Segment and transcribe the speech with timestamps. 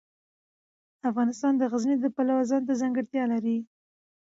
[1.09, 3.57] افغانستان د غزني د پلوه ځانته ځانګړتیا لري.